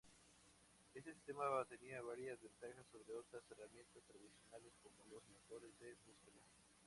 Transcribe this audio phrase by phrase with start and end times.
[0.95, 1.43] Este sistema
[1.77, 6.41] tiene varias ventajas sobre otras herramientas tradicionales como los motores de búsqueda.